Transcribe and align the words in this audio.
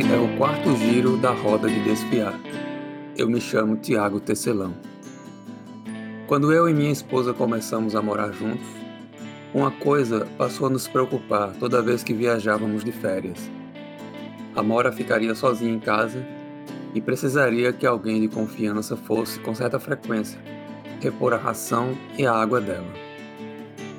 Este 0.00 0.14
é 0.14 0.16
o 0.16 0.34
quarto 0.38 0.74
giro 0.78 1.18
da 1.18 1.30
roda 1.30 1.68
de 1.68 1.78
desfiar. 1.84 2.32
Eu 3.18 3.28
me 3.28 3.38
chamo 3.38 3.76
Tiago 3.76 4.18
Tecelão. 4.18 4.72
Quando 6.26 6.54
eu 6.54 6.66
e 6.66 6.72
minha 6.72 6.90
esposa 6.90 7.34
começamos 7.34 7.94
a 7.94 8.00
morar 8.00 8.32
juntos, 8.32 8.66
uma 9.52 9.70
coisa 9.70 10.26
passou 10.38 10.68
a 10.68 10.70
nos 10.70 10.88
preocupar 10.88 11.52
toda 11.60 11.82
vez 11.82 12.02
que 12.02 12.14
viajávamos 12.14 12.82
de 12.82 12.90
férias. 12.90 13.50
A 14.56 14.62
Mora 14.62 14.90
ficaria 14.90 15.34
sozinha 15.34 15.74
em 15.74 15.78
casa 15.78 16.26
e 16.94 17.00
precisaria 17.02 17.70
que 17.70 17.86
alguém 17.86 18.22
de 18.22 18.28
confiança 18.28 18.96
fosse, 18.96 19.38
com 19.40 19.54
certa 19.54 19.78
frequência, 19.78 20.40
repor 20.98 21.34
a 21.34 21.36
ração 21.36 21.94
e 22.16 22.24
a 22.24 22.32
água 22.32 22.58
dela. 22.58 22.88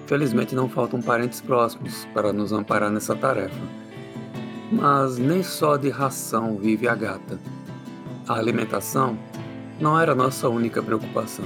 Felizmente 0.08 0.56
não 0.56 0.68
faltam 0.68 1.00
parentes 1.00 1.42
próximos 1.42 2.06
para 2.12 2.34
nos 2.34 2.52
amparar 2.52 2.90
nessa 2.90 3.16
tarefa 3.16 3.82
mas 4.72 5.18
nem 5.18 5.44
só 5.44 5.76
de 5.76 5.90
ração 5.90 6.56
vive 6.56 6.88
a 6.88 6.96
gata. 6.96 7.38
A 8.28 8.36
alimentação 8.36 9.18
não 9.80 10.00
era 10.00 10.16
nossa 10.16 10.48
única 10.48 10.82
preocupação. 10.82 11.46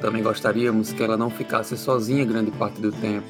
Também 0.00 0.22
gostaríamos 0.22 0.92
que 0.92 1.02
ela 1.02 1.16
não 1.16 1.28
ficasse 1.28 1.76
sozinha 1.76 2.24
grande 2.24 2.50
parte 2.52 2.80
do 2.80 2.90
tempo, 2.90 3.26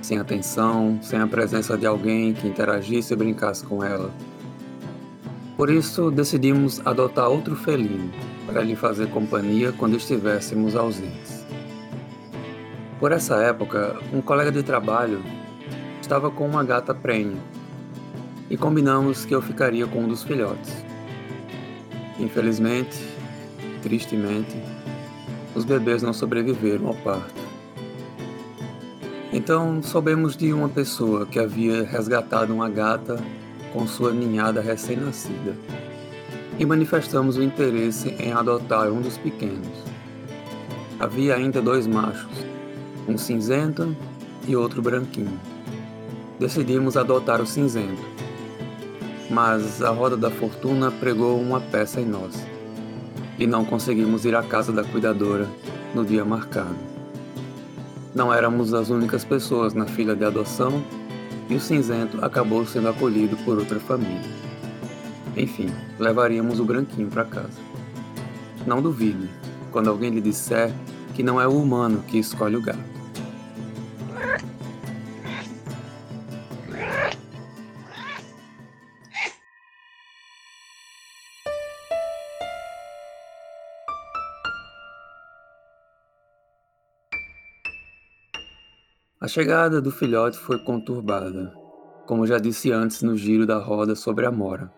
sem 0.00 0.18
atenção, 0.18 0.98
sem 1.02 1.18
a 1.18 1.26
presença 1.26 1.76
de 1.76 1.86
alguém 1.86 2.32
que 2.32 2.46
interagisse 2.46 3.12
e 3.12 3.16
brincasse 3.16 3.64
com 3.64 3.82
ela. 3.82 4.12
Por 5.56 5.70
isso, 5.70 6.10
decidimos 6.10 6.80
adotar 6.84 7.28
outro 7.28 7.56
felino 7.56 8.12
para 8.46 8.62
lhe 8.62 8.76
fazer 8.76 9.08
companhia 9.08 9.72
quando 9.72 9.96
estivéssemos 9.96 10.76
ausentes. 10.76 11.44
Por 13.00 13.10
essa 13.10 13.36
época, 13.36 13.96
um 14.12 14.20
colega 14.20 14.52
de 14.52 14.62
trabalho 14.62 15.22
estava 16.00 16.30
com 16.30 16.46
uma 16.46 16.62
gata 16.62 16.94
prenha 16.94 17.40
e 18.50 18.56
combinamos 18.56 19.24
que 19.24 19.34
eu 19.34 19.42
ficaria 19.42 19.86
com 19.86 20.00
um 20.00 20.08
dos 20.08 20.22
filhotes. 20.22 20.84
Infelizmente, 22.18 22.98
tristemente, 23.82 24.56
os 25.54 25.64
bebês 25.64 26.02
não 26.02 26.12
sobreviveram 26.12 26.88
ao 26.88 26.94
parto. 26.94 27.42
Então 29.32 29.82
soubemos 29.82 30.36
de 30.36 30.52
uma 30.52 30.68
pessoa 30.68 31.26
que 31.26 31.38
havia 31.38 31.84
resgatado 31.84 32.54
uma 32.54 32.68
gata 32.68 33.18
com 33.72 33.86
sua 33.86 34.12
ninhada 34.12 34.60
recém-nascida 34.60 35.56
e 36.56 36.64
manifestamos 36.64 37.36
o 37.36 37.42
interesse 37.42 38.10
em 38.10 38.32
adotar 38.32 38.88
um 38.92 39.00
dos 39.00 39.18
pequenos. 39.18 39.66
Havia 41.00 41.34
ainda 41.34 41.60
dois 41.60 41.86
machos, 41.86 42.30
um 43.08 43.18
cinzento 43.18 43.96
e 44.46 44.54
outro 44.54 44.80
branquinho. 44.80 45.40
Decidimos 46.38 46.96
adotar 46.96 47.40
o 47.40 47.46
cinzento 47.46 48.13
mas 49.34 49.82
a 49.82 49.90
roda 49.90 50.16
da 50.16 50.30
fortuna 50.30 50.92
pregou 50.92 51.40
uma 51.40 51.60
peça 51.60 52.00
em 52.00 52.06
nós 52.06 52.46
e 53.36 53.48
não 53.48 53.64
conseguimos 53.64 54.24
ir 54.24 54.36
à 54.36 54.44
casa 54.44 54.72
da 54.72 54.84
cuidadora 54.84 55.48
no 55.92 56.04
dia 56.04 56.24
marcado. 56.24 56.76
Não 58.14 58.32
éramos 58.32 58.72
as 58.72 58.90
únicas 58.90 59.24
pessoas 59.24 59.74
na 59.74 59.86
fila 59.86 60.14
de 60.14 60.24
adoção 60.24 60.84
e 61.50 61.56
o 61.56 61.60
cinzento 61.60 62.24
acabou 62.24 62.64
sendo 62.64 62.88
acolhido 62.88 63.36
por 63.38 63.58
outra 63.58 63.80
família. 63.80 64.22
Enfim, 65.36 65.66
levaríamos 65.98 66.60
o 66.60 66.64
branquinho 66.64 67.08
para 67.08 67.24
casa. 67.24 67.58
Não 68.64 68.80
duvide 68.80 69.28
quando 69.72 69.90
alguém 69.90 70.10
lhe 70.10 70.20
disser 70.20 70.72
que 71.12 71.24
não 71.24 71.40
é 71.40 71.48
o 71.48 71.60
humano 71.60 72.04
que 72.06 72.18
escolhe 72.18 72.54
o 72.54 72.62
gato. 72.62 72.93
A 89.24 89.26
chegada 89.26 89.80
do 89.80 89.90
filhote 89.90 90.36
foi 90.36 90.58
conturbada, 90.58 91.50
como 92.04 92.26
já 92.26 92.36
disse 92.36 92.70
antes 92.70 93.00
no 93.00 93.16
giro 93.16 93.46
da 93.46 93.56
roda 93.56 93.94
sobre 93.94 94.26
a 94.26 94.30
mora. 94.30 94.70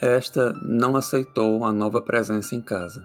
Esta 0.00 0.52
não 0.62 0.94
aceitou 0.94 1.64
a 1.64 1.72
nova 1.72 2.00
presença 2.00 2.54
em 2.54 2.60
casa. 2.60 3.04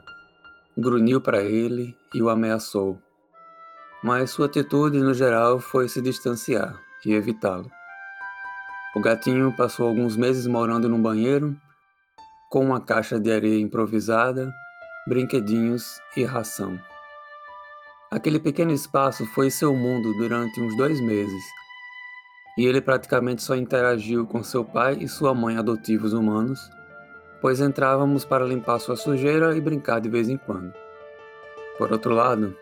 Grunhiu 0.77 1.19
para 1.19 1.41
ele 1.41 1.97
e 2.13 2.21
o 2.21 2.29
ameaçou. 2.29 2.99
Mas 4.03 4.29
sua 4.29 4.45
atitude, 4.45 4.99
no 4.99 5.15
geral, 5.15 5.59
foi 5.59 5.89
se 5.89 5.99
distanciar 5.99 6.79
e 7.03 7.13
evitá-lo. 7.13 7.71
O 8.95 9.01
gatinho 9.01 9.51
passou 9.57 9.87
alguns 9.87 10.15
meses 10.15 10.45
morando 10.45 10.87
num 10.87 11.01
banheiro, 11.01 11.59
com 12.51 12.63
uma 12.63 12.79
caixa 12.79 13.19
de 13.19 13.31
areia 13.31 13.59
improvisada, 13.59 14.53
brinquedinhos 15.07 15.99
e 16.15 16.23
ração. 16.23 16.79
Aquele 18.11 18.39
pequeno 18.39 18.71
espaço 18.71 19.25
foi 19.25 19.49
seu 19.49 19.75
mundo 19.75 20.13
durante 20.13 20.61
uns 20.61 20.75
dois 20.77 21.01
meses, 21.01 21.43
e 22.57 22.65
ele 22.65 22.79
praticamente 22.79 23.43
só 23.43 23.55
interagiu 23.55 24.25
com 24.25 24.43
seu 24.43 24.63
pai 24.63 24.97
e 24.99 25.07
sua 25.07 25.33
mãe 25.33 25.57
adotivos 25.57 26.13
humanos, 26.13 26.69
pois 27.41 27.59
entrávamos 27.59 28.23
para 28.23 28.45
limpar 28.45 28.79
sua 28.79 28.95
sujeira 28.95 29.55
e 29.57 29.61
brincar 29.61 29.99
de 29.99 30.09
vez 30.09 30.29
em 30.29 30.37
quando. 30.37 30.73
Por 31.77 31.91
outro 31.91 32.13
lado, 32.13 32.55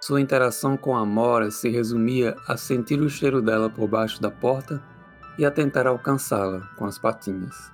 sua 0.00 0.20
interação 0.20 0.76
com 0.76 0.96
a 0.96 1.06
Mora 1.06 1.50
se 1.50 1.68
resumia 1.68 2.36
a 2.46 2.56
sentir 2.56 3.00
o 3.00 3.08
cheiro 3.08 3.40
dela 3.40 3.70
por 3.70 3.88
baixo 3.88 4.20
da 4.20 4.30
porta 4.30 4.82
e 5.38 5.44
a 5.44 5.50
tentar 5.50 5.86
alcançá-la 5.86 6.60
com 6.76 6.84
as 6.84 6.98
patinhas. 6.98 7.72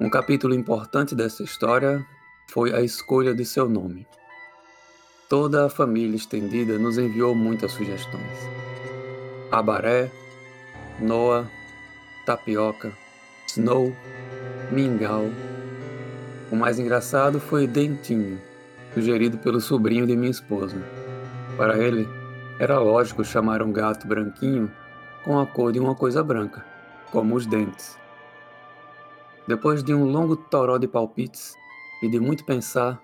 Um 0.00 0.08
capítulo 0.08 0.54
importante 0.54 1.14
dessa 1.14 1.42
história 1.42 2.06
foi 2.48 2.72
a 2.72 2.80
escolha 2.80 3.34
de 3.34 3.44
seu 3.44 3.68
nome. 3.68 4.06
Toda 5.30 5.66
a 5.66 5.70
família 5.70 6.16
estendida 6.16 6.76
nos 6.76 6.98
enviou 6.98 7.36
muitas 7.36 7.70
sugestões. 7.70 8.50
Abaré, 9.48 10.10
Noah, 10.98 11.48
Tapioca, 12.26 12.92
Snow, 13.46 13.94
Mingau. 14.72 15.26
O 16.50 16.56
mais 16.56 16.80
engraçado 16.80 17.38
foi 17.38 17.68
Dentinho, 17.68 18.40
sugerido 18.92 19.38
pelo 19.38 19.60
sobrinho 19.60 20.04
de 20.04 20.16
minha 20.16 20.32
esposa. 20.32 20.76
Para 21.56 21.78
ele, 21.78 22.08
era 22.58 22.80
lógico 22.80 23.22
chamar 23.22 23.62
um 23.62 23.72
gato 23.72 24.08
branquinho 24.08 24.68
com 25.24 25.38
a 25.38 25.46
cor 25.46 25.70
de 25.70 25.78
uma 25.78 25.94
coisa 25.94 26.24
branca, 26.24 26.66
como 27.12 27.36
os 27.36 27.46
dentes. 27.46 27.96
Depois 29.46 29.84
de 29.84 29.94
um 29.94 30.06
longo 30.06 30.34
toró 30.34 30.76
de 30.76 30.88
palpites 30.88 31.54
e 32.02 32.08
de 32.08 32.18
muito 32.18 32.44
pensar, 32.44 33.00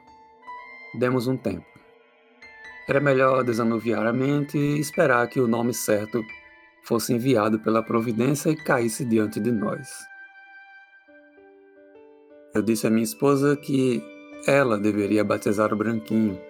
demos 0.98 1.28
um 1.28 1.36
tempo. 1.36 1.75
Era 2.88 3.00
melhor 3.00 3.42
desanuviar 3.42 4.06
a 4.06 4.12
mente 4.12 4.56
e 4.56 4.78
esperar 4.78 5.26
que 5.28 5.40
o 5.40 5.48
nome 5.48 5.74
certo 5.74 6.22
fosse 6.84 7.12
enviado 7.12 7.58
pela 7.58 7.82
providência 7.82 8.50
e 8.50 8.56
caísse 8.56 9.04
diante 9.04 9.40
de 9.40 9.50
nós. 9.50 9.88
Eu 12.54 12.62
disse 12.62 12.86
à 12.86 12.90
minha 12.90 13.02
esposa 13.02 13.56
que 13.56 14.00
ela 14.46 14.78
deveria 14.78 15.24
batizar 15.24 15.74
o 15.74 15.76
branquinho, 15.76 16.40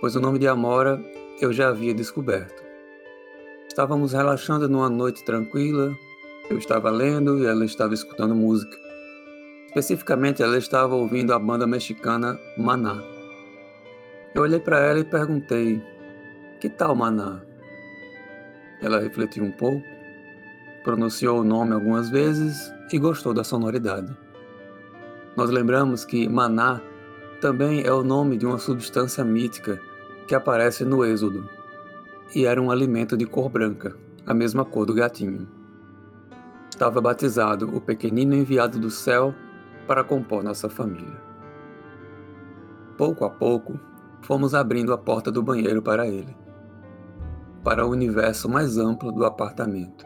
pois 0.00 0.16
o 0.16 0.20
nome 0.20 0.40
de 0.40 0.48
Amora 0.48 1.00
eu 1.40 1.52
já 1.52 1.68
havia 1.68 1.94
descoberto. 1.94 2.64
Estávamos 3.68 4.12
relaxando 4.12 4.68
numa 4.68 4.90
noite 4.90 5.24
tranquila, 5.24 5.94
eu 6.50 6.58
estava 6.58 6.90
lendo 6.90 7.38
e 7.38 7.46
ela 7.46 7.64
estava 7.64 7.94
escutando 7.94 8.34
música. 8.34 8.76
Especificamente, 9.68 10.42
ela 10.42 10.58
estava 10.58 10.94
ouvindo 10.94 11.32
a 11.32 11.38
banda 11.38 11.66
mexicana 11.66 12.38
Maná. 12.58 13.13
Eu 14.34 14.42
olhei 14.42 14.58
para 14.58 14.80
ela 14.80 14.98
e 14.98 15.04
perguntei: 15.04 15.80
Que 16.58 16.68
tal 16.68 16.96
Maná? 16.96 17.40
Ela 18.82 18.98
refletiu 18.98 19.44
um 19.44 19.52
pouco, 19.52 19.86
pronunciou 20.82 21.40
o 21.40 21.44
nome 21.44 21.72
algumas 21.72 22.10
vezes 22.10 22.72
e 22.92 22.98
gostou 22.98 23.32
da 23.32 23.44
sonoridade. 23.44 24.12
Nós 25.36 25.50
lembramos 25.50 26.04
que 26.04 26.28
Maná 26.28 26.80
também 27.40 27.84
é 27.86 27.92
o 27.92 28.02
nome 28.02 28.36
de 28.36 28.44
uma 28.44 28.58
substância 28.58 29.24
mítica 29.24 29.80
que 30.26 30.34
aparece 30.34 30.84
no 30.84 31.04
Êxodo 31.04 31.48
e 32.34 32.44
era 32.44 32.60
um 32.60 32.72
alimento 32.72 33.16
de 33.16 33.26
cor 33.26 33.48
branca, 33.48 33.96
a 34.26 34.34
mesma 34.34 34.64
cor 34.64 34.84
do 34.84 34.94
gatinho. 34.94 35.46
Estava 36.68 37.00
batizado 37.00 37.72
o 37.72 37.80
pequenino 37.80 38.34
enviado 38.34 38.80
do 38.80 38.90
céu 38.90 39.32
para 39.86 40.02
compor 40.02 40.42
nossa 40.42 40.68
família. 40.68 41.22
Pouco 42.96 43.24
a 43.24 43.30
pouco, 43.30 43.78
fomos 44.24 44.54
abrindo 44.54 44.92
a 44.92 44.98
porta 44.98 45.30
do 45.30 45.42
banheiro 45.42 45.82
para 45.82 46.06
ele, 46.06 46.34
para 47.62 47.86
o 47.86 47.90
universo 47.90 48.48
mais 48.48 48.78
amplo 48.78 49.12
do 49.12 49.24
apartamento. 49.24 50.04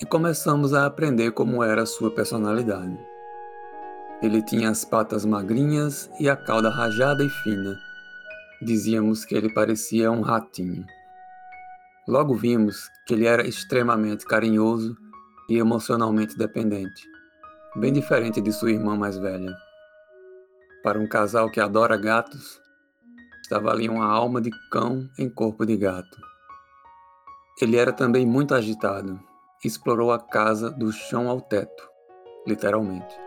E 0.00 0.04
começamos 0.04 0.74
a 0.74 0.84
aprender 0.84 1.30
como 1.32 1.64
era 1.64 1.86
sua 1.86 2.10
personalidade. 2.10 2.98
Ele 4.22 4.42
tinha 4.42 4.70
as 4.70 4.84
patas 4.84 5.24
magrinhas 5.24 6.10
e 6.20 6.28
a 6.28 6.36
cauda 6.36 6.68
rajada 6.68 7.24
e 7.24 7.28
fina. 7.28 7.74
Dizíamos 8.60 9.24
que 9.24 9.34
ele 9.34 9.52
parecia 9.52 10.10
um 10.10 10.20
ratinho. 10.20 10.84
Logo 12.06 12.34
vimos 12.34 12.90
que 13.06 13.14
ele 13.14 13.26
era 13.26 13.46
extremamente 13.46 14.26
carinhoso 14.26 14.94
e 15.48 15.56
emocionalmente 15.56 16.36
dependente, 16.36 17.02
bem 17.76 17.92
diferente 17.92 18.40
de 18.40 18.52
sua 18.52 18.70
irmã 18.70 18.94
mais 18.94 19.16
velha. 19.16 19.54
Para 20.82 20.98
um 20.98 21.08
casal 21.08 21.50
que 21.50 21.60
adora 21.60 21.96
gatos, 21.96 22.60
estava 23.46 23.70
ali 23.70 23.88
uma 23.88 24.04
alma 24.04 24.40
de 24.40 24.50
cão 24.70 25.08
em 25.16 25.28
corpo 25.28 25.64
de 25.64 25.76
gato. 25.76 26.18
Ele 27.62 27.76
era 27.76 27.92
também 27.92 28.26
muito 28.26 28.54
agitado 28.54 29.18
explorou 29.64 30.12
a 30.12 30.18
casa 30.18 30.70
do 30.70 30.92
chão 30.92 31.28
ao 31.28 31.40
teto, 31.40 31.88
literalmente. 32.46 33.18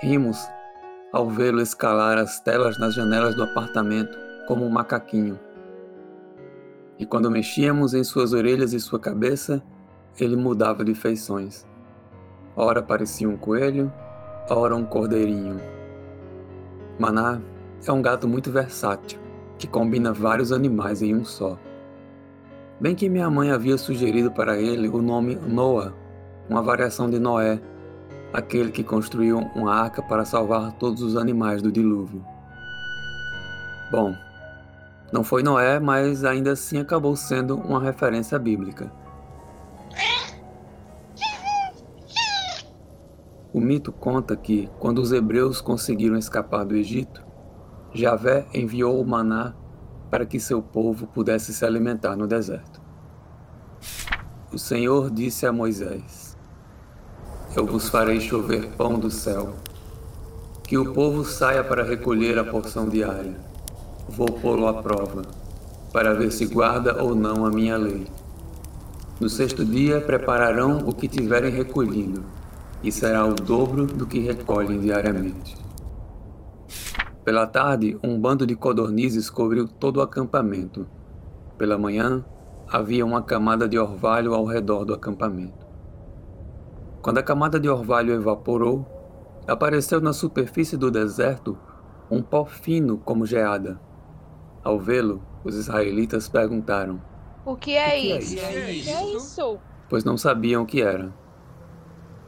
Rimos 0.00 0.38
ao 1.12 1.28
vê-lo 1.28 1.60
escalar 1.60 2.18
as 2.18 2.40
telas 2.40 2.78
nas 2.78 2.94
janelas 2.94 3.34
do 3.34 3.42
apartamento 3.42 4.18
como 4.46 4.64
um 4.64 4.70
macaquinho. 4.70 5.38
E 6.98 7.06
quando 7.06 7.30
mexíamos 7.30 7.94
em 7.94 8.02
suas 8.02 8.32
orelhas 8.32 8.72
e 8.72 8.80
sua 8.80 8.98
cabeça, 8.98 9.62
ele 10.18 10.36
mudava 10.36 10.84
de 10.84 10.94
feições. 10.94 11.66
Ora 12.56 12.82
parecia 12.82 13.28
um 13.28 13.36
coelho, 13.36 13.92
ora 14.50 14.74
um 14.74 14.84
cordeirinho. 14.84 15.60
Maná 16.98 17.40
é 17.86 17.92
um 17.92 18.02
gato 18.02 18.28
muito 18.28 18.50
versátil, 18.50 19.19
que 19.60 19.66
combina 19.66 20.10
vários 20.10 20.52
animais 20.52 21.02
em 21.02 21.14
um 21.14 21.22
só. 21.22 21.58
Bem 22.80 22.94
que 22.94 23.10
minha 23.10 23.28
mãe 23.28 23.50
havia 23.50 23.76
sugerido 23.76 24.30
para 24.30 24.58
ele 24.58 24.88
o 24.88 25.02
nome 25.02 25.34
Noah, 25.36 25.92
uma 26.48 26.62
variação 26.62 27.10
de 27.10 27.18
Noé, 27.18 27.60
aquele 28.32 28.70
que 28.70 28.82
construiu 28.82 29.38
uma 29.54 29.74
arca 29.74 30.00
para 30.00 30.24
salvar 30.24 30.72
todos 30.78 31.02
os 31.02 31.14
animais 31.14 31.60
do 31.60 31.70
dilúvio. 31.70 32.24
Bom, 33.92 34.14
não 35.12 35.22
foi 35.22 35.42
Noé, 35.42 35.78
mas 35.78 36.24
ainda 36.24 36.52
assim 36.52 36.78
acabou 36.78 37.14
sendo 37.14 37.58
uma 37.58 37.82
referência 37.82 38.38
bíblica. 38.38 38.90
O 43.52 43.60
mito 43.60 43.92
conta 43.92 44.34
que, 44.34 44.70
quando 44.78 45.00
os 45.02 45.12
hebreus 45.12 45.60
conseguiram 45.60 46.16
escapar 46.16 46.64
do 46.64 46.74
Egito, 46.74 47.29
Javé 47.92 48.46
enviou 48.54 49.00
o 49.00 49.06
maná 49.06 49.52
para 50.10 50.24
que 50.24 50.38
seu 50.38 50.62
povo 50.62 51.08
pudesse 51.08 51.52
se 51.52 51.64
alimentar 51.64 52.16
no 52.16 52.26
deserto. 52.26 52.80
O 54.52 54.58
Senhor 54.58 55.10
disse 55.10 55.44
a 55.44 55.52
Moisés: 55.52 56.36
Eu 57.56 57.66
vos 57.66 57.88
farei 57.88 58.20
chover 58.20 58.68
pão 58.76 58.98
do 58.98 59.10
céu, 59.10 59.54
que 60.62 60.78
o 60.78 60.92
povo 60.92 61.24
saia 61.24 61.64
para 61.64 61.82
recolher 61.82 62.38
a 62.38 62.44
porção 62.44 62.88
diária. 62.88 63.36
Vou 64.08 64.26
pô-lo 64.26 64.68
à 64.68 64.82
prova, 64.82 65.22
para 65.92 66.14
ver 66.14 66.30
se 66.30 66.46
guarda 66.46 67.02
ou 67.02 67.14
não 67.14 67.44
a 67.44 67.50
minha 67.50 67.76
lei. 67.76 68.06
No 69.20 69.28
sexto 69.28 69.64
dia 69.64 70.00
prepararão 70.00 70.78
o 70.78 70.92
que 70.92 71.08
tiverem 71.08 71.52
recolhido, 71.52 72.22
e 72.84 72.92
será 72.92 73.26
o 73.26 73.34
dobro 73.34 73.86
do 73.86 74.06
que 74.06 74.20
recolhem 74.20 74.80
diariamente. 74.80 75.69
Pela 77.30 77.46
tarde, 77.46 77.96
um 78.02 78.20
bando 78.20 78.44
de 78.44 78.56
codornizes 78.56 79.30
cobriu 79.30 79.68
todo 79.68 79.98
o 79.98 80.02
acampamento. 80.02 80.84
Pela 81.56 81.78
manhã, 81.78 82.24
havia 82.68 83.06
uma 83.06 83.22
camada 83.22 83.68
de 83.68 83.78
orvalho 83.78 84.34
ao 84.34 84.44
redor 84.44 84.84
do 84.84 84.92
acampamento. 84.92 85.64
Quando 87.00 87.18
a 87.18 87.22
camada 87.22 87.60
de 87.60 87.68
orvalho 87.68 88.14
evaporou, 88.14 88.84
apareceu 89.46 90.00
na 90.00 90.12
superfície 90.12 90.76
do 90.76 90.90
deserto 90.90 91.56
um 92.10 92.20
pó 92.20 92.44
fino 92.44 92.98
como 92.98 93.24
geada. 93.24 93.80
Ao 94.64 94.76
vê-lo, 94.76 95.22
os 95.44 95.54
israelitas 95.54 96.28
perguntaram: 96.28 97.00
O 97.46 97.54
que 97.54 97.76
é, 97.76 97.86
o 97.86 97.90
que 97.90 98.18
isso? 98.18 98.40
É 98.40 98.72
isso? 98.72 98.88
Que 98.88 98.90
é 98.90 99.14
isso? 99.14 99.58
Pois 99.88 100.02
não 100.02 100.16
sabiam 100.16 100.64
o 100.64 100.66
que 100.66 100.82
era. 100.82 101.14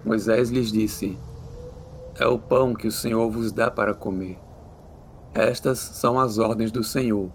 Moisés 0.05 0.49
lhes 0.49 0.71
disse: 0.71 1.19
É 2.17 2.25
o 2.25 2.39
pão 2.39 2.73
que 2.73 2.87
o 2.87 2.93
Senhor 2.93 3.29
vos 3.29 3.51
dá 3.51 3.69
para 3.69 3.95
comer. 3.95 4.39
Estas 5.35 5.79
são 5.79 6.21
as 6.21 6.37
ordens 6.37 6.71
do 6.71 6.85
Senhor. 6.85 7.31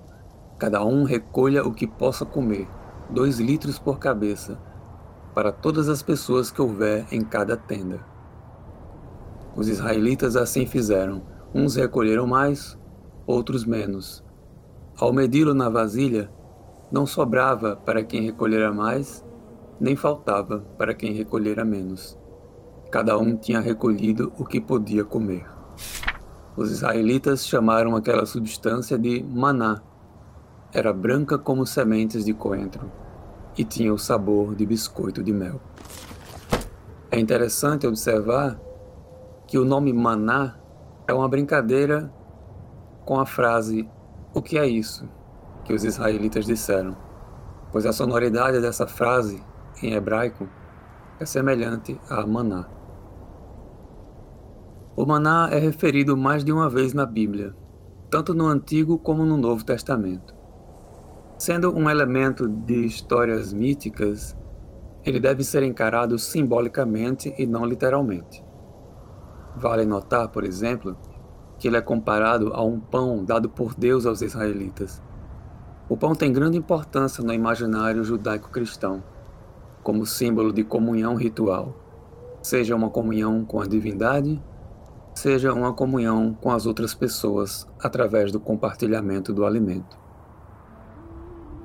Cada 0.59 0.85
um 0.85 1.03
recolha 1.03 1.65
o 1.65 1.73
que 1.73 1.87
possa 1.87 2.25
comer, 2.25 2.67
dois 3.09 3.39
litros 3.39 3.79
por 3.79 3.97
cabeça, 3.97 4.59
para 5.33 5.51
todas 5.51 5.89
as 5.89 6.03
pessoas 6.03 6.51
que 6.51 6.61
houver 6.61 7.07
em 7.11 7.21
cada 7.21 7.57
tenda. 7.57 7.99
Os 9.55 9.67
israelitas 9.67 10.35
assim 10.35 10.67
fizeram. 10.67 11.23
Uns 11.55 11.75
recolheram 11.75 12.27
mais, 12.27 12.77
outros 13.25 13.65
menos. 13.65 14.23
Ao 14.99 15.11
medi-lo 15.11 15.55
na 15.55 15.67
vasilha, 15.67 16.29
não 16.91 17.07
sobrava 17.07 17.75
para 17.77 18.03
quem 18.03 18.21
recolhera 18.21 18.71
mais, 18.71 19.25
nem 19.79 19.95
faltava 19.95 20.59
para 20.77 20.93
quem 20.93 21.13
recolhera 21.13 21.65
menos. 21.65 22.15
Cada 22.91 23.17
um 23.17 23.35
tinha 23.35 23.59
recolhido 23.59 24.31
o 24.37 24.45
que 24.45 24.61
podia 24.61 25.03
comer. 25.03 25.45
Os 26.57 26.71
israelitas 26.71 27.45
chamaram 27.45 27.95
aquela 27.95 28.25
substância 28.25 28.97
de 28.97 29.21
maná. 29.21 29.79
Era 30.73 30.91
branca 30.91 31.37
como 31.37 31.67
sementes 31.67 32.25
de 32.25 32.33
coentro 32.33 32.91
e 33.55 33.63
tinha 33.63 33.93
o 33.93 33.97
sabor 33.99 34.55
de 34.55 34.65
biscoito 34.65 35.21
de 35.21 35.31
mel. 35.31 35.61
É 37.11 37.19
interessante 37.19 37.85
observar 37.85 38.59
que 39.45 39.59
o 39.59 39.63
nome 39.63 39.93
maná 39.93 40.55
é 41.07 41.13
uma 41.13 41.29
brincadeira 41.29 42.11
com 43.05 43.19
a 43.19 43.25
frase 43.25 43.87
o 44.33 44.41
que 44.41 44.57
é 44.57 44.65
isso 44.67 45.07
que 45.63 45.73
os 45.73 45.83
israelitas 45.83 46.45
disseram, 46.45 46.97
pois 47.71 47.85
a 47.85 47.93
sonoridade 47.93 48.59
dessa 48.59 48.87
frase 48.87 49.43
em 49.83 49.93
hebraico 49.93 50.49
é 51.19 51.25
semelhante 51.25 52.01
a 52.09 52.25
maná. 52.25 52.76
O 54.99 55.05
maná 55.05 55.47
é 55.51 55.59
referido 55.59 56.17
mais 56.17 56.43
de 56.43 56.51
uma 56.51 56.67
vez 56.67 56.91
na 56.91 57.05
Bíblia, 57.05 57.55
tanto 58.09 58.33
no 58.33 58.47
Antigo 58.47 58.97
como 58.97 59.23
no 59.23 59.37
Novo 59.37 59.63
Testamento. 59.63 60.33
Sendo 61.37 61.71
um 61.71 61.87
elemento 61.87 62.49
de 62.49 62.83
histórias 62.83 63.53
míticas, 63.53 64.35
ele 65.05 65.19
deve 65.19 65.43
ser 65.43 65.61
encarado 65.61 66.17
simbolicamente 66.17 67.31
e 67.37 67.45
não 67.45 67.63
literalmente. 67.63 68.43
Vale 69.55 69.85
notar, 69.85 70.29
por 70.29 70.43
exemplo, 70.43 70.97
que 71.59 71.67
ele 71.67 71.77
é 71.77 71.81
comparado 71.81 72.51
a 72.55 72.63
um 72.63 72.79
pão 72.79 73.23
dado 73.23 73.49
por 73.49 73.75
Deus 73.75 74.03
aos 74.03 74.23
israelitas. 74.23 74.99
O 75.87 75.95
pão 75.95 76.15
tem 76.15 76.33
grande 76.33 76.57
importância 76.57 77.23
no 77.23 77.31
imaginário 77.31 78.03
judaico-cristão, 78.03 79.03
como 79.83 80.07
símbolo 80.07 80.51
de 80.51 80.63
comunhão 80.63 81.13
ritual, 81.13 81.75
seja 82.41 82.75
uma 82.75 82.89
comunhão 82.89 83.45
com 83.45 83.61
a 83.61 83.67
divindade 83.67 84.41
seja 85.17 85.51
uma 85.51 85.73
comunhão 85.73 86.37
com 86.39 86.51
as 86.51 86.67
outras 86.67 86.93
pessoas 86.93 87.67
através 87.81 88.31
do 88.31 88.39
compartilhamento 88.39 89.33
do 89.33 89.45
alimento. 89.45 89.97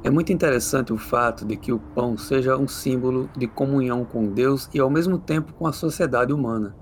É 0.03 0.11
muito 0.11 0.33
interessante 0.33 0.91
o 0.91 0.97
fato 0.97 1.45
de 1.45 1.57
que 1.57 1.71
o 1.71 1.79
pão 1.79 2.17
seja 2.17 2.57
um 2.57 2.67
símbolo 2.67 3.29
de 3.37 3.47
comunhão 3.47 4.07
com 4.07 4.27
Deus 4.27 4.71
e 4.73 4.81
ao 4.81 4.89
mesmo 4.89 5.19
tempo 5.19 5.53
com 5.53 5.67
a 5.67 5.73
sociedade 5.73 6.33
humana. 6.33 6.75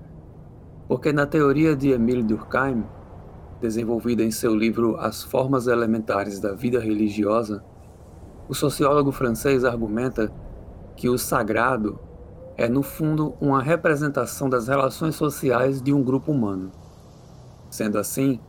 Porque 0.87 1.11
na 1.11 1.25
teoria 1.25 1.75
de 1.75 1.89
Emile 1.91 2.23
Durkheim, 2.23 2.85
desenvolvida 3.59 4.23
em 4.23 4.31
seu 4.31 4.55
livro 4.55 4.95
As 4.97 5.21
Formas 5.21 5.67
Elementares 5.67 6.39
da 6.39 6.53
Vida 6.53 6.79
Religiosa, 6.79 7.63
o 8.47 8.55
sociólogo 8.55 9.11
francês 9.11 9.65
argumenta 9.65 10.31
que 10.95 11.09
o 11.09 11.17
sagrado 11.17 11.99
é, 12.61 12.69
no 12.69 12.83
fundo, 12.83 13.33
uma 13.41 13.59
representação 13.59 14.47
das 14.47 14.67
relações 14.67 15.15
sociais 15.15 15.81
de 15.81 15.91
um 15.91 16.03
grupo 16.03 16.31
humano. 16.31 16.71
Sendo 17.71 17.97
assim, 17.97 18.39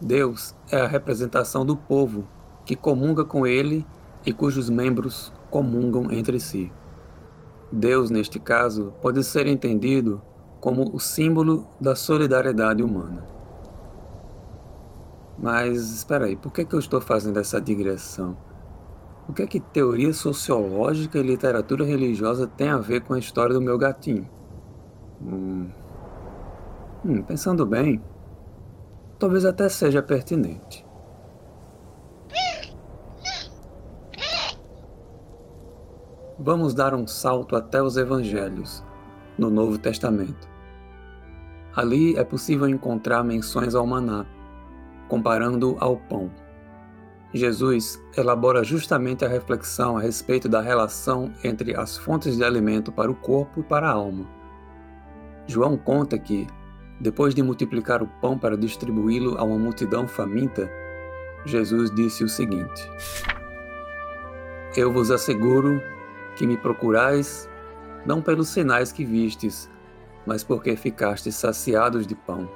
Deus 0.00 0.54
é 0.70 0.80
a 0.80 0.86
representação 0.86 1.66
do 1.66 1.76
povo 1.76 2.24
que 2.64 2.76
comunga 2.76 3.24
com 3.24 3.44
ele 3.44 3.84
e 4.24 4.32
cujos 4.32 4.70
membros 4.70 5.32
comungam 5.50 6.12
entre 6.12 6.38
si. 6.38 6.70
Deus, 7.72 8.10
neste 8.10 8.38
caso, 8.38 8.94
pode 9.02 9.24
ser 9.24 9.48
entendido 9.48 10.22
como 10.60 10.94
o 10.94 11.00
símbolo 11.00 11.66
da 11.80 11.96
solidariedade 11.96 12.80
humana. 12.80 13.26
Mas 15.36 15.92
espera 15.92 16.26
aí, 16.26 16.36
por 16.36 16.52
que, 16.52 16.64
que 16.64 16.76
eu 16.76 16.78
estou 16.78 17.00
fazendo 17.00 17.40
essa 17.40 17.60
digressão? 17.60 18.36
O 19.28 19.32
que 19.32 19.42
é 19.42 19.46
que 19.46 19.60
teoria 19.60 20.12
sociológica 20.12 21.18
e 21.18 21.22
literatura 21.22 21.84
religiosa 21.84 22.46
tem 22.46 22.68
a 22.68 22.78
ver 22.78 23.02
com 23.02 23.14
a 23.14 23.18
história 23.18 23.54
do 23.54 23.60
meu 23.60 23.78
gatinho? 23.78 24.28
Hum, 25.22 25.70
hum, 27.04 27.22
pensando 27.22 27.64
bem, 27.64 28.02
talvez 29.18 29.44
até 29.44 29.68
seja 29.68 30.02
pertinente. 30.02 30.84
Vamos 36.38 36.74
dar 36.74 36.92
um 36.92 37.06
salto 37.06 37.54
até 37.54 37.80
os 37.80 37.96
evangelhos, 37.96 38.84
no 39.38 39.48
Novo 39.48 39.78
Testamento. 39.78 40.48
Ali 41.76 42.16
é 42.16 42.24
possível 42.24 42.68
encontrar 42.68 43.22
menções 43.22 43.76
ao 43.76 43.86
maná, 43.86 44.26
comparando 45.08 45.76
ao 45.78 45.96
pão. 45.96 46.28
Jesus 47.34 48.02
elabora 48.16 48.62
justamente 48.62 49.24
a 49.24 49.28
reflexão 49.28 49.96
a 49.96 50.00
respeito 50.00 50.50
da 50.50 50.60
relação 50.60 51.32
entre 51.42 51.74
as 51.74 51.96
fontes 51.96 52.36
de 52.36 52.44
alimento 52.44 52.92
para 52.92 53.10
o 53.10 53.14
corpo 53.14 53.60
e 53.60 53.62
para 53.62 53.88
a 53.88 53.92
alma. 53.92 54.28
João 55.46 55.78
conta 55.78 56.18
que, 56.18 56.46
depois 57.00 57.34
de 57.34 57.42
multiplicar 57.42 58.02
o 58.02 58.06
pão 58.20 58.38
para 58.38 58.56
distribuí-lo 58.56 59.38
a 59.38 59.44
uma 59.44 59.58
multidão 59.58 60.06
faminta, 60.06 60.70
Jesus 61.46 61.90
disse 61.90 62.22
o 62.22 62.28
seguinte: 62.28 62.88
Eu 64.76 64.92
vos 64.92 65.10
asseguro 65.10 65.80
que 66.36 66.46
me 66.46 66.58
procurais 66.58 67.48
não 68.04 68.20
pelos 68.20 68.48
sinais 68.48 68.92
que 68.92 69.06
vistes, 69.06 69.70
mas 70.26 70.44
porque 70.44 70.76
ficastes 70.76 71.34
saciados 71.34 72.06
de 72.06 72.14
pão. 72.14 72.48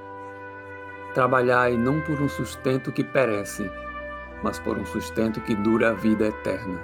Trabalhai 1.15 1.79
não 1.79 2.01
por 2.03 2.21
um 2.21 2.29
sustento 2.29 2.93
que 2.93 3.03
perece, 3.03 3.69
mas 4.43 4.59
por 4.59 4.79
um 4.79 4.87
sustento 4.87 5.41
que 5.41 5.55
dura 5.55 5.91
a 5.91 5.95
vida 5.95 6.27
eterna, 6.27 6.79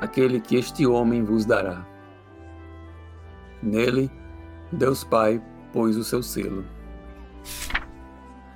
aquele 0.00 0.40
que 0.40 0.56
este 0.56 0.86
homem 0.86 1.24
vos 1.24 1.44
dará. 1.44 1.86
Nele, 3.62 4.10
Deus 4.70 5.04
Pai 5.04 5.42
pôs 5.72 5.96
o 5.96 6.04
seu 6.04 6.22
selo. 6.22 6.64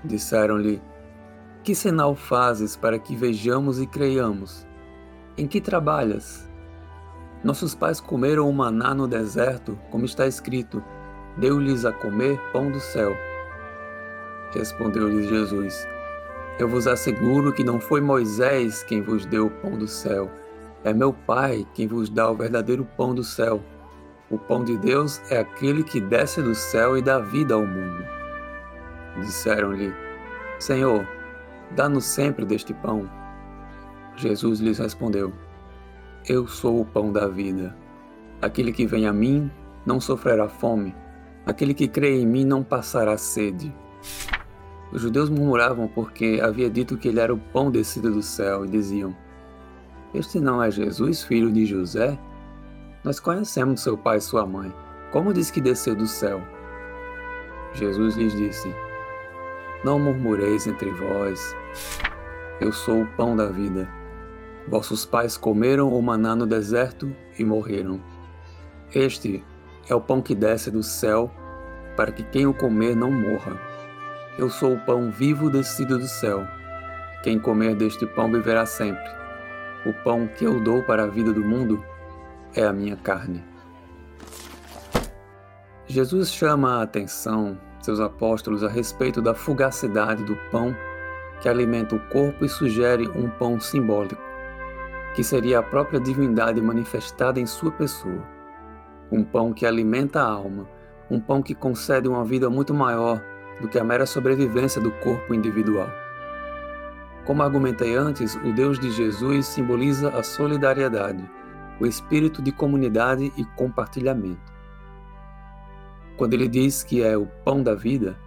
Disseram-lhe: 0.04 0.82
Que 1.62 1.74
sinal 1.74 2.14
fazes 2.14 2.76
para 2.76 2.98
que 2.98 3.14
vejamos 3.14 3.80
e 3.80 3.86
creiamos? 3.86 4.66
Em 5.36 5.46
que 5.46 5.60
trabalhas? 5.60 6.48
Nossos 7.42 7.74
pais 7.74 8.00
comeram 8.00 8.48
o 8.48 8.52
maná 8.52 8.94
no 8.94 9.08
deserto, 9.08 9.78
como 9.90 10.04
está 10.04 10.26
escrito: 10.26 10.82
Deu-lhes 11.38 11.84
a 11.84 11.92
comer 11.92 12.38
pão 12.52 12.70
do 12.70 12.80
céu. 12.80 13.16
Respondeu-lhes 14.52 15.28
Jesus: 15.28 15.86
eu 16.60 16.68
vos 16.68 16.86
asseguro 16.86 17.54
que 17.54 17.64
não 17.64 17.80
foi 17.80 18.02
Moisés 18.02 18.82
quem 18.82 19.00
vos 19.00 19.24
deu 19.24 19.46
o 19.46 19.50
pão 19.50 19.78
do 19.78 19.88
céu, 19.88 20.30
é 20.84 20.92
meu 20.92 21.10
Pai 21.10 21.66
quem 21.72 21.86
vos 21.86 22.10
dá 22.10 22.30
o 22.30 22.36
verdadeiro 22.36 22.86
pão 22.98 23.14
do 23.14 23.24
céu. 23.24 23.62
O 24.30 24.36
pão 24.36 24.62
de 24.62 24.76
Deus 24.76 25.22
é 25.30 25.38
aquele 25.38 25.82
que 25.82 25.98
desce 26.02 26.42
do 26.42 26.54
céu 26.54 26.98
e 26.98 27.02
dá 27.02 27.18
vida 27.18 27.54
ao 27.54 27.64
mundo. 27.66 28.04
Disseram-lhe: 29.22 29.90
Senhor, 30.58 31.08
dá-nos 31.74 32.04
sempre 32.04 32.44
deste 32.44 32.74
pão. 32.74 33.10
Jesus 34.16 34.60
lhes 34.60 34.78
respondeu: 34.78 35.32
Eu 36.28 36.46
sou 36.46 36.82
o 36.82 36.84
pão 36.84 37.10
da 37.10 37.26
vida. 37.26 37.74
Aquele 38.42 38.70
que 38.70 38.86
vem 38.86 39.06
a 39.06 39.12
mim 39.14 39.50
não 39.86 39.98
sofrerá 39.98 40.46
fome, 40.46 40.94
aquele 41.46 41.72
que 41.72 41.88
crê 41.88 42.20
em 42.20 42.26
mim 42.26 42.44
não 42.44 42.62
passará 42.62 43.16
sede. 43.16 43.74
Os 44.92 45.00
judeus 45.00 45.30
murmuravam 45.30 45.86
porque 45.86 46.40
havia 46.42 46.68
dito 46.68 46.96
que 46.96 47.08
ele 47.08 47.20
era 47.20 47.32
o 47.32 47.38
pão 47.38 47.70
descido 47.70 48.10
do 48.10 48.22
céu 48.22 48.64
e 48.64 48.68
diziam: 48.68 49.14
Este 50.12 50.40
não 50.40 50.62
é 50.62 50.70
Jesus, 50.70 51.22
filho 51.22 51.52
de 51.52 51.64
José? 51.64 52.18
Nós 53.04 53.20
conhecemos 53.20 53.82
seu 53.82 53.96
pai 53.96 54.18
e 54.18 54.20
sua 54.20 54.44
mãe. 54.44 54.72
Como 55.12 55.32
diz 55.32 55.50
que 55.50 55.60
desceu 55.60 55.94
do 55.94 56.06
céu? 56.06 56.42
Jesus 57.74 58.16
lhes 58.16 58.36
disse: 58.36 58.74
Não 59.84 59.98
murmureis 59.98 60.66
entre 60.66 60.90
vós. 60.90 61.54
Eu 62.60 62.72
sou 62.72 63.02
o 63.02 63.06
pão 63.16 63.36
da 63.36 63.46
vida. 63.46 63.88
Vossos 64.68 65.06
pais 65.06 65.36
comeram 65.36 65.88
o 65.94 66.02
maná 66.02 66.34
no 66.34 66.46
deserto 66.46 67.10
e 67.38 67.44
morreram. 67.44 68.00
Este 68.94 69.42
é 69.88 69.94
o 69.94 70.00
pão 70.00 70.20
que 70.20 70.34
desce 70.34 70.70
do 70.70 70.82
céu, 70.82 71.30
para 71.96 72.12
que 72.12 72.22
quem 72.24 72.46
o 72.46 72.54
comer 72.54 72.94
não 72.94 73.10
morra. 73.10 73.69
Eu 74.38 74.48
sou 74.48 74.74
o 74.74 74.80
pão 74.80 75.10
vivo 75.10 75.50
descido 75.50 75.98
do 75.98 76.06
céu. 76.06 76.46
Quem 77.22 77.38
comer 77.38 77.74
deste 77.74 78.06
pão 78.06 78.30
viverá 78.30 78.64
sempre. 78.64 79.10
O 79.84 79.92
pão 80.04 80.26
que 80.26 80.44
eu 80.44 80.60
dou 80.60 80.82
para 80.82 81.04
a 81.04 81.06
vida 81.06 81.32
do 81.32 81.44
mundo 81.44 81.84
é 82.54 82.64
a 82.64 82.72
minha 82.72 82.96
carne. 82.96 83.42
Jesus 85.86 86.32
chama 86.32 86.78
a 86.78 86.82
atenção 86.82 87.58
seus 87.82 87.98
apóstolos 87.98 88.62
a 88.62 88.68
respeito 88.68 89.20
da 89.20 89.34
fugacidade 89.34 90.22
do 90.24 90.36
pão 90.50 90.74
que 91.40 91.48
alimenta 91.48 91.96
o 91.96 92.00
corpo 92.08 92.44
e 92.44 92.48
sugere 92.48 93.08
um 93.08 93.28
pão 93.28 93.58
simbólico, 93.58 94.22
que 95.14 95.24
seria 95.24 95.58
a 95.58 95.62
própria 95.62 95.98
divindade 95.98 96.60
manifestada 96.60 97.40
em 97.40 97.46
sua 97.46 97.72
pessoa. 97.72 98.22
Um 99.10 99.24
pão 99.24 99.52
que 99.52 99.66
alimenta 99.66 100.20
a 100.20 100.28
alma, 100.30 100.68
um 101.10 101.18
pão 101.18 101.42
que 101.42 101.54
concede 101.54 102.06
uma 102.06 102.24
vida 102.24 102.48
muito 102.50 102.72
maior 102.72 103.20
do 103.60 103.68
que 103.68 103.78
a 103.78 103.84
mera 103.84 104.06
sobrevivência 104.06 104.80
do 104.80 104.90
corpo 104.90 105.34
individual. 105.34 105.90
Como 107.24 107.42
argumentei 107.42 107.94
antes, 107.94 108.34
o 108.36 108.52
Deus 108.52 108.78
de 108.78 108.90
Jesus 108.90 109.46
simboliza 109.46 110.08
a 110.10 110.22
solidariedade, 110.22 111.22
o 111.78 111.86
espírito 111.86 112.42
de 112.42 112.50
comunidade 112.50 113.32
e 113.36 113.44
compartilhamento. 113.56 114.52
Quando 116.16 116.34
ele 116.34 116.48
diz 116.48 116.82
que 116.82 117.02
é 117.02 117.16
o 117.16 117.26
pão 117.44 117.62
da 117.62 117.74
vida, 117.74 118.18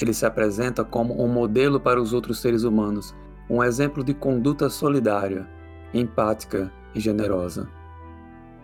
ele 0.00 0.12
se 0.12 0.26
apresenta 0.26 0.84
como 0.84 1.22
um 1.22 1.28
modelo 1.28 1.78
para 1.78 2.00
os 2.00 2.12
outros 2.12 2.40
seres 2.40 2.64
humanos, 2.64 3.14
um 3.48 3.62
exemplo 3.62 4.02
de 4.02 4.12
conduta 4.12 4.68
solidária, 4.68 5.48
empática 5.92 6.72
e 6.94 7.00
generosa. 7.00 7.68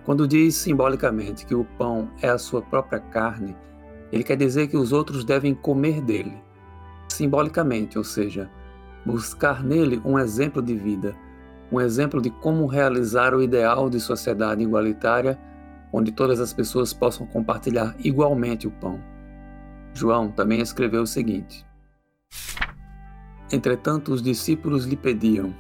Quando 0.05 0.27
diz 0.27 0.57
simbolicamente 0.57 1.47
que 1.47 1.55
o 1.55 1.65
pão 1.65 2.11
é 2.21 2.29
a 2.29 2.39
sua 2.39 2.63
própria 2.63 2.99
carne, 2.99 3.57
ele 4.13 4.25
quer 4.25 4.37
dizer 4.37 4.69
que 4.69 4.77
os 4.77 4.93
outros 4.93 5.25
devem 5.25 5.55
comer 5.55 6.01
dele, 6.01 6.43
simbolicamente, 7.09 7.97
ou 7.97 8.05
seja, 8.05 8.51
buscar 9.05 9.63
nele 9.63 10.01
um 10.05 10.19
exemplo 10.19 10.61
de 10.61 10.75
vida, 10.75 11.15
um 11.71 11.81
exemplo 11.81 12.21
de 12.21 12.31
como 12.31 12.67
realizar 12.67 13.35
o 13.35 13.43
ideal 13.43 13.89
de 13.89 14.01
sociedade 14.01 14.63
igualitária, 14.63 15.39
onde 15.93 16.13
todas 16.13 16.41
as 16.41 16.53
pessoas 16.53 16.93
possam 16.93 17.27
compartilhar 17.27 17.95
igualmente 17.99 18.67
o 18.67 18.71
pão. 18.71 19.01
João 19.95 20.31
também 20.31 20.61
escreveu 20.61 21.03
o 21.03 21.07
seguinte: 21.07 21.67
Entretanto, 23.53 24.13
os 24.13 24.23
discípulos 24.23 24.85
lhe 24.85 24.97
pediam: 24.97 25.55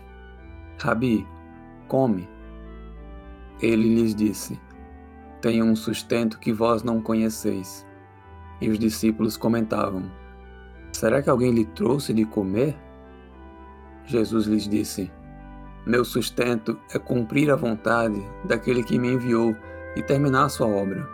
Rabi, 0.78 1.26
come. 1.88 2.28
Ele 3.61 3.95
lhes 3.97 4.14
disse: 4.14 4.61
Tenho 5.40 5.64
um 5.64 5.75
sustento 5.75 6.38
que 6.38 6.52
vós 6.52 6.83
não 6.83 7.00
conheceis. 7.00 7.87
E 8.61 8.69
os 8.69 8.79
discípulos 8.79 9.37
comentavam: 9.37 10.11
Será 10.93 11.23
que 11.23 11.31
alguém 11.31 11.52
lhe 11.52 11.64
trouxe 11.64 12.12
de 12.12 12.25
comer? 12.25 12.76
Jesus 14.05 14.47
lhes 14.47 14.69
disse: 14.69 15.11
Meu 15.87 16.05
sustento 16.05 16.79
é 16.93 16.99
cumprir 16.99 17.50
a 17.50 17.57
vontade 17.57 18.23
daquele 18.45 18.83
que 18.83 18.99
me 18.99 19.12
enviou 19.12 19.57
e 19.97 20.02
terminar 20.02 20.45
a 20.45 20.49
sua 20.49 20.67
obra. 20.67 21.09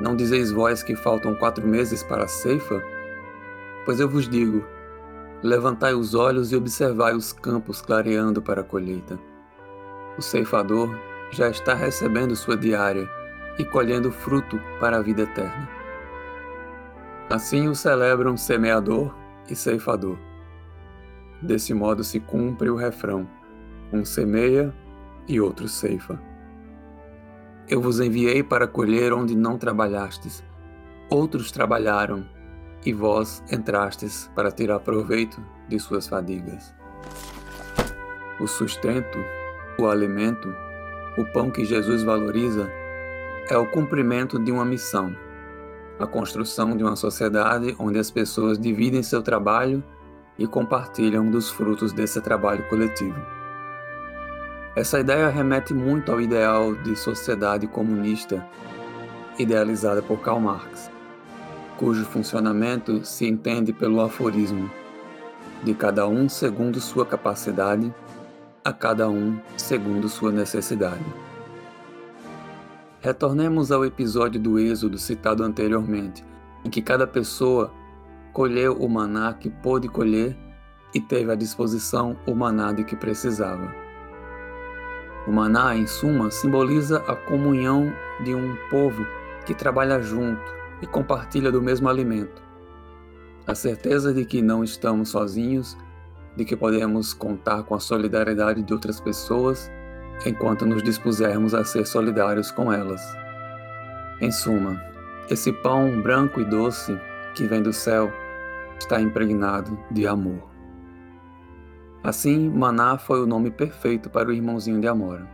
Não 0.00 0.16
dizeis 0.16 0.50
vós 0.50 0.82
que 0.82 0.96
faltam 0.96 1.34
quatro 1.34 1.66
meses 1.66 2.02
para 2.02 2.24
a 2.24 2.28
ceifa? 2.28 2.82
Pois 3.84 4.00
eu 4.00 4.08
vos 4.08 4.28
digo: 4.28 4.64
levantai 5.42 5.94
os 5.94 6.14
olhos 6.14 6.52
e 6.52 6.56
observai 6.56 7.14
os 7.14 7.32
campos 7.32 7.80
clareando 7.80 8.40
para 8.40 8.60
a 8.60 8.64
colheita. 8.64 9.18
O 10.16 10.22
ceifador 10.22 10.94
já 11.30 11.48
está 11.48 11.74
recebendo 11.74 12.36
sua 12.36 12.56
diária 12.56 13.08
e 13.58 13.64
colhendo 13.64 14.10
fruto 14.10 14.60
para 14.78 14.98
a 14.98 15.02
vida 15.02 15.22
eterna. 15.22 15.79
Assim 17.30 17.68
o 17.68 17.76
celebram 17.76 18.36
semeador 18.36 19.14
e 19.48 19.54
ceifador. 19.54 20.18
Desse 21.40 21.72
modo 21.72 22.02
se 22.02 22.18
cumpre 22.18 22.68
o 22.68 22.74
refrão: 22.74 23.24
um 23.92 24.04
semeia 24.04 24.74
e 25.28 25.40
outro 25.40 25.68
ceifa. 25.68 26.20
Eu 27.68 27.80
vos 27.80 28.00
enviei 28.00 28.42
para 28.42 28.66
colher 28.66 29.12
onde 29.12 29.36
não 29.36 29.56
trabalhastes. 29.56 30.42
Outros 31.08 31.52
trabalharam, 31.52 32.26
e 32.84 32.92
vós 32.92 33.44
entrastes 33.48 34.28
para 34.34 34.50
tirar 34.50 34.80
proveito 34.80 35.40
de 35.68 35.78
suas 35.78 36.08
fadigas. 36.08 36.74
O 38.40 38.48
sustento, 38.48 39.18
o 39.78 39.86
alimento, 39.86 40.52
o 41.16 41.24
pão 41.26 41.48
que 41.48 41.64
Jesus 41.64 42.02
valoriza 42.02 42.68
é 43.48 43.56
o 43.56 43.70
cumprimento 43.70 44.36
de 44.36 44.50
uma 44.50 44.64
missão 44.64 45.14
a 46.00 46.06
construção 46.06 46.76
de 46.76 46.82
uma 46.82 46.96
sociedade 46.96 47.76
onde 47.78 47.98
as 47.98 48.10
pessoas 48.10 48.58
dividem 48.58 49.02
seu 49.02 49.22
trabalho 49.22 49.84
e 50.38 50.46
compartilham 50.46 51.30
dos 51.30 51.50
frutos 51.50 51.92
desse 51.92 52.20
trabalho 52.22 52.66
coletivo. 52.68 53.20
Essa 54.74 54.98
ideia 54.98 55.28
remete 55.28 55.74
muito 55.74 56.10
ao 56.10 56.20
ideal 56.20 56.74
de 56.74 56.96
sociedade 56.96 57.66
comunista 57.66 58.46
idealizada 59.38 60.00
por 60.00 60.20
Karl 60.20 60.40
Marx, 60.40 60.90
cujo 61.76 62.04
funcionamento 62.04 63.04
se 63.04 63.26
entende 63.26 63.72
pelo 63.72 64.00
aforismo 64.00 64.70
de 65.62 65.74
cada 65.74 66.06
um 66.08 66.28
segundo 66.28 66.80
sua 66.80 67.04
capacidade, 67.04 67.92
a 68.64 68.72
cada 68.72 69.08
um 69.10 69.38
segundo 69.56 70.08
sua 70.08 70.32
necessidade. 70.32 71.04
Retornemos 73.02 73.72
ao 73.72 73.82
episódio 73.82 74.38
do 74.38 74.58
Êxodo 74.58 74.98
citado 74.98 75.42
anteriormente, 75.42 76.22
em 76.62 76.68
que 76.68 76.82
cada 76.82 77.06
pessoa 77.06 77.72
colheu 78.30 78.74
o 78.74 78.86
maná 78.90 79.32
que 79.32 79.48
pôde 79.48 79.88
colher 79.88 80.36
e 80.94 81.00
teve 81.00 81.32
à 81.32 81.34
disposição 81.34 82.14
o 82.26 82.34
maná 82.34 82.72
de 82.72 82.84
que 82.84 82.94
precisava. 82.94 83.74
O 85.26 85.32
maná, 85.32 85.74
em 85.74 85.86
suma, 85.86 86.30
simboliza 86.30 86.98
a 87.08 87.16
comunhão 87.16 87.90
de 88.22 88.34
um 88.34 88.54
povo 88.68 89.06
que 89.46 89.54
trabalha 89.54 89.98
junto 90.02 90.42
e 90.82 90.86
compartilha 90.86 91.50
do 91.50 91.62
mesmo 91.62 91.88
alimento. 91.88 92.42
A 93.46 93.54
certeza 93.54 94.12
de 94.12 94.26
que 94.26 94.42
não 94.42 94.62
estamos 94.62 95.08
sozinhos, 95.08 95.74
de 96.36 96.44
que 96.44 96.54
podemos 96.54 97.14
contar 97.14 97.62
com 97.62 97.74
a 97.74 97.80
solidariedade 97.80 98.62
de 98.62 98.74
outras 98.74 99.00
pessoas 99.00 99.70
enquanto 100.26 100.66
nos 100.66 100.82
dispusermos 100.82 101.54
a 101.54 101.64
ser 101.64 101.86
solidários 101.86 102.50
com 102.50 102.72
elas. 102.72 103.00
Em 104.20 104.30
suma, 104.30 104.80
esse 105.30 105.52
pão 105.52 106.00
branco 106.02 106.40
e 106.40 106.44
doce 106.44 106.98
que 107.34 107.46
vem 107.46 107.62
do 107.62 107.72
céu 107.72 108.12
está 108.78 109.00
impregnado 109.00 109.78
de 109.90 110.06
amor. 110.06 110.50
Assim, 112.02 112.48
Maná 112.48 112.96
foi 112.96 113.22
o 113.22 113.26
nome 113.26 113.50
perfeito 113.50 114.08
para 114.08 114.28
o 114.28 114.32
irmãozinho 114.32 114.80
de 114.80 114.88
Amora. 114.88 115.28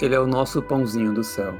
Ele 0.00 0.14
é 0.14 0.18
o 0.18 0.26
nosso 0.26 0.62
pãozinho 0.62 1.12
do 1.12 1.22
céu, 1.22 1.54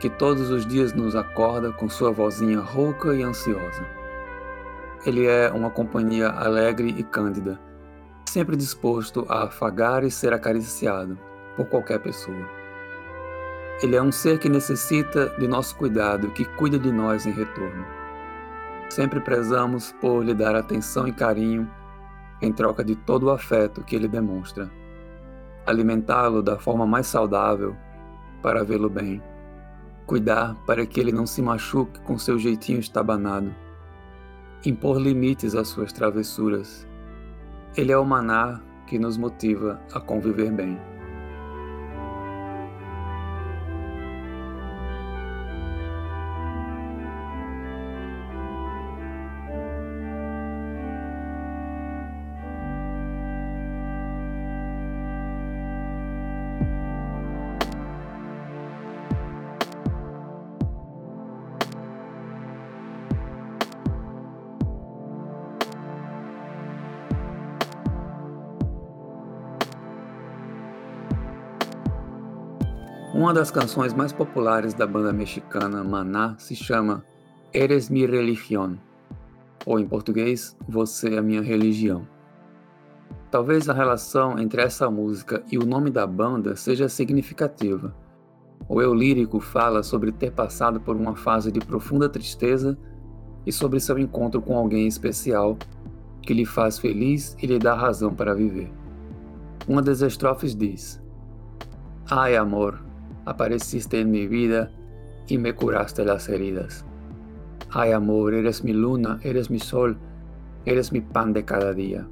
que 0.00 0.10
todos 0.10 0.50
os 0.50 0.66
dias 0.66 0.92
nos 0.92 1.14
acorda 1.14 1.72
com 1.72 1.88
sua 1.88 2.10
vozinha 2.10 2.60
rouca 2.60 3.14
e 3.14 3.22
ansiosa. 3.22 3.86
Ele 5.06 5.24
é 5.24 5.50
uma 5.50 5.70
companhia 5.70 6.28
alegre 6.30 6.94
e 6.98 7.02
cândida, 7.04 7.60
sempre 8.26 8.56
disposto 8.56 9.24
a 9.28 9.44
afagar 9.44 10.04
e 10.04 10.10
ser 10.10 10.32
acariciado 10.32 11.18
por 11.56 11.66
qualquer 11.66 12.00
pessoa. 12.00 12.46
Ele 13.82 13.96
é 13.96 14.02
um 14.02 14.12
ser 14.12 14.38
que 14.38 14.48
necessita 14.48 15.28
de 15.38 15.46
nosso 15.46 15.76
cuidado, 15.76 16.30
que 16.30 16.44
cuida 16.44 16.78
de 16.78 16.90
nós 16.90 17.26
em 17.26 17.30
retorno. 17.30 17.84
Sempre 18.88 19.20
prezamos 19.20 19.92
por 20.00 20.24
lhe 20.24 20.32
dar 20.32 20.54
atenção 20.54 21.06
e 21.06 21.12
carinho 21.12 21.70
em 22.40 22.52
troca 22.52 22.84
de 22.84 22.94
todo 22.94 23.24
o 23.24 23.30
afeto 23.30 23.82
que 23.82 23.96
ele 23.96 24.08
demonstra. 24.08 24.70
Alimentá-lo 25.66 26.42
da 26.42 26.58
forma 26.58 26.86
mais 26.86 27.06
saudável 27.06 27.76
para 28.42 28.64
vê-lo 28.64 28.88
bem. 28.88 29.22
Cuidar 30.06 30.54
para 30.66 30.86
que 30.86 31.00
ele 31.00 31.10
não 31.12 31.26
se 31.26 31.42
machuque 31.42 32.00
com 32.00 32.16
seu 32.16 32.38
jeitinho 32.38 32.78
estabanado. 32.78 33.52
Impor 34.64 34.98
limites 34.98 35.54
às 35.54 35.68
suas 35.68 35.92
travessuras. 35.92 36.85
Ele 37.76 37.92
é 37.92 37.98
o 37.98 38.06
maná 38.06 38.58
que 38.86 38.98
nos 38.98 39.18
motiva 39.18 39.78
a 39.92 40.00
conviver 40.00 40.50
bem. 40.50 40.78
Uma 73.16 73.32
das 73.32 73.50
canções 73.50 73.94
mais 73.94 74.12
populares 74.12 74.74
da 74.74 74.86
banda 74.86 75.10
mexicana 75.10 75.82
Maná 75.82 76.36
se 76.38 76.54
chama 76.54 77.02
Eres 77.50 77.88
mi 77.88 78.04
religión, 78.04 78.76
ou 79.64 79.80
em 79.80 79.88
português, 79.88 80.54
Você 80.68 81.14
é 81.14 81.22
minha 81.22 81.40
religião. 81.40 82.06
Talvez 83.30 83.70
a 83.70 83.72
relação 83.72 84.38
entre 84.38 84.60
essa 84.60 84.90
música 84.90 85.42
e 85.50 85.56
o 85.56 85.64
nome 85.64 85.90
da 85.90 86.06
banda 86.06 86.54
seja 86.56 86.90
significativa. 86.90 87.96
O 88.68 88.82
eu 88.82 88.92
lírico 88.92 89.40
fala 89.40 89.82
sobre 89.82 90.12
ter 90.12 90.32
passado 90.32 90.78
por 90.78 90.94
uma 90.94 91.16
fase 91.16 91.50
de 91.50 91.60
profunda 91.60 92.10
tristeza 92.10 92.76
e 93.46 93.50
sobre 93.50 93.80
seu 93.80 93.98
encontro 93.98 94.42
com 94.42 94.58
alguém 94.58 94.86
especial 94.86 95.56
que 96.20 96.34
lhe 96.34 96.44
faz 96.44 96.78
feliz 96.78 97.34
e 97.42 97.46
lhe 97.46 97.58
dá 97.58 97.72
razão 97.72 98.14
para 98.14 98.34
viver. 98.34 98.70
Uma 99.66 99.80
das 99.80 100.02
estrofes 100.02 100.54
diz: 100.54 101.02
Ai, 102.10 102.36
amor, 102.36 102.85
apareciste 103.26 104.00
en 104.00 104.10
mi 104.10 104.26
vida 104.26 104.70
y 105.28 105.36
me 105.36 105.52
curaste 105.52 106.04
las 106.04 106.28
heridas. 106.28 106.84
Ay 107.70 107.92
amor, 107.92 108.32
eres 108.32 108.64
mi 108.64 108.72
luna, 108.72 109.18
eres 109.22 109.50
mi 109.50 109.58
sol, 109.58 109.98
eres 110.64 110.92
mi 110.92 111.00
pan 111.00 111.32
de 111.32 111.44
cada 111.44 111.74
dia. 111.74 112.08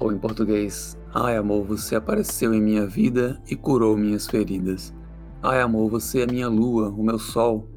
Ou 0.00 0.12
em 0.12 0.18
português, 0.18 0.98
ai 1.14 1.36
amor, 1.36 1.64
você 1.64 1.94
apareceu 1.94 2.52
em 2.52 2.60
minha 2.60 2.84
vida 2.84 3.40
e 3.48 3.54
curou 3.54 3.96
minhas 3.96 4.26
feridas. 4.26 4.92
Ai 5.40 5.60
amor, 5.60 5.88
você 5.88 6.22
é 6.22 6.26
minha 6.26 6.48
lua, 6.48 6.90
o 6.90 7.02
meu 7.02 7.18
sol, 7.18 7.68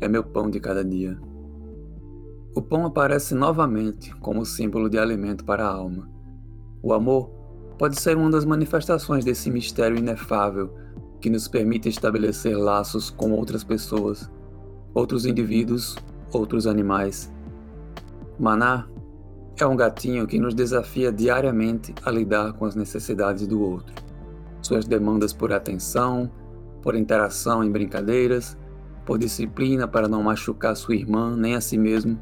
é 0.00 0.08
meu 0.08 0.24
pão 0.24 0.50
de 0.50 0.58
cada 0.58 0.84
dia. 0.84 1.16
O 2.54 2.60
pão 2.60 2.84
aparece 2.84 3.34
novamente 3.34 4.14
como 4.16 4.44
símbolo 4.44 4.90
de 4.90 4.98
alimento 4.98 5.44
para 5.44 5.64
a 5.64 5.72
alma. 5.72 6.10
O 6.82 6.92
amor 6.92 7.30
pode 7.78 8.00
ser 8.00 8.16
uma 8.16 8.30
das 8.30 8.44
manifestações 8.44 9.24
desse 9.24 9.50
mistério 9.50 9.96
inefável 9.96 10.81
que 11.22 11.30
nos 11.30 11.46
permite 11.46 11.88
estabelecer 11.88 12.58
laços 12.58 13.08
com 13.08 13.30
outras 13.30 13.62
pessoas, 13.62 14.28
outros 14.92 15.24
indivíduos, 15.24 15.96
outros 16.32 16.66
animais. 16.66 17.32
Maná 18.38 18.88
é 19.56 19.64
um 19.64 19.76
gatinho 19.76 20.26
que 20.26 20.40
nos 20.40 20.52
desafia 20.52 21.12
diariamente 21.12 21.94
a 22.04 22.10
lidar 22.10 22.52
com 22.54 22.64
as 22.64 22.74
necessidades 22.74 23.46
do 23.46 23.62
outro, 23.62 23.94
suas 24.60 24.84
demandas 24.84 25.32
por 25.32 25.52
atenção, 25.52 26.28
por 26.82 26.96
interação 26.96 27.62
em 27.62 27.70
brincadeiras, 27.70 28.58
por 29.06 29.16
disciplina 29.16 29.86
para 29.86 30.08
não 30.08 30.24
machucar 30.24 30.74
sua 30.74 30.96
irmã 30.96 31.36
nem 31.36 31.54
a 31.54 31.60
si 31.60 31.78
mesmo. 31.78 32.18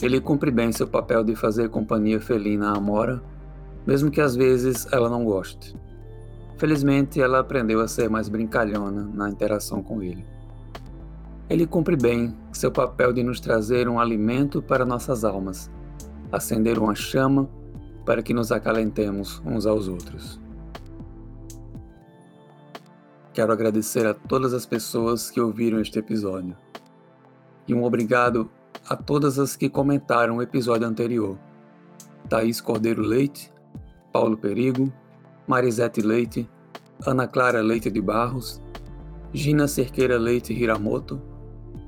Ele 0.00 0.18
cumpre 0.22 0.50
bem 0.50 0.72
seu 0.72 0.88
papel 0.88 1.22
de 1.22 1.36
fazer 1.36 1.68
companhia 1.68 2.18
felina 2.18 2.70
à 2.70 2.78
Amora, 2.78 3.22
mesmo 3.86 4.10
que 4.10 4.22
às 4.22 4.34
vezes 4.34 4.86
ela 4.90 5.10
não 5.10 5.22
goste. 5.22 5.76
Felizmente, 6.60 7.22
ela 7.22 7.38
aprendeu 7.38 7.80
a 7.80 7.88
ser 7.88 8.10
mais 8.10 8.28
brincalhona 8.28 9.10
na 9.14 9.30
interação 9.30 9.82
com 9.82 10.02
ele. 10.02 10.26
Ele 11.48 11.66
cumpre 11.66 11.96
bem 11.96 12.36
seu 12.52 12.70
papel 12.70 13.14
de 13.14 13.22
nos 13.22 13.40
trazer 13.40 13.88
um 13.88 13.98
alimento 13.98 14.60
para 14.60 14.84
nossas 14.84 15.24
almas, 15.24 15.70
acender 16.30 16.78
uma 16.78 16.94
chama 16.94 17.48
para 18.04 18.22
que 18.22 18.34
nos 18.34 18.52
acalentemos 18.52 19.40
uns 19.42 19.64
aos 19.64 19.88
outros. 19.88 20.38
Quero 23.32 23.54
agradecer 23.54 24.06
a 24.06 24.12
todas 24.12 24.52
as 24.52 24.66
pessoas 24.66 25.30
que 25.30 25.40
ouviram 25.40 25.80
este 25.80 25.98
episódio. 25.98 26.54
E 27.66 27.72
um 27.72 27.84
obrigado 27.84 28.50
a 28.86 28.94
todas 28.94 29.38
as 29.38 29.56
que 29.56 29.70
comentaram 29.70 30.36
o 30.36 30.42
episódio 30.42 30.86
anterior. 30.86 31.38
Thaís 32.28 32.60
Cordeiro 32.60 33.00
Leite, 33.00 33.50
Paulo 34.12 34.36
Perigo, 34.36 34.92
Marisete 35.50 36.00
Leite, 36.00 36.48
Ana 37.04 37.26
Clara 37.26 37.60
Leite 37.60 37.90
de 37.90 38.00
Barros, 38.00 38.62
Gina 39.34 39.66
Cerqueira 39.66 40.16
Leite 40.16 40.52
Hiramoto, 40.52 41.20